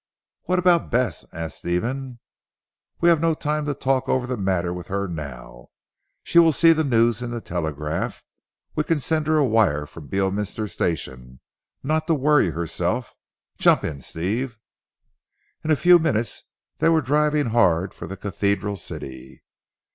"What 0.45 0.57
about 0.57 0.89
Bess?" 0.89 1.27
asked 1.31 1.59
Stephen. 1.59 2.17
"We 3.01 3.09
have 3.09 3.21
no 3.21 3.35
time 3.35 3.67
to 3.67 3.75
talk 3.75 4.09
over 4.09 4.25
the 4.25 4.35
matter 4.35 4.73
with 4.73 4.87
her 4.87 5.07
now. 5.07 5.67
She 6.23 6.39
will 6.39 6.51
see 6.53 6.73
the 6.73 6.83
news 6.83 7.21
in 7.21 7.29
the 7.29 7.39
'Telegraph.' 7.39 8.23
We 8.73 8.83
can 8.83 8.99
send 8.99 9.27
her 9.27 9.37
a 9.37 9.45
wire 9.45 9.85
from 9.85 10.07
Beorminster 10.07 10.67
station, 10.67 11.39
not 11.83 12.07
to 12.07 12.15
worry 12.15 12.49
herself. 12.49 13.15
Jump 13.59 13.83
in 13.83 14.01
Steve." 14.01 14.57
In 15.63 15.69
a 15.69 15.75
few 15.75 15.99
minutes 15.99 16.45
they 16.79 16.89
were 16.89 17.01
driving 17.01 17.51
hard 17.51 17.93
for 17.93 18.07
the 18.07 18.17
cathedral 18.17 18.77
city. 18.77 19.43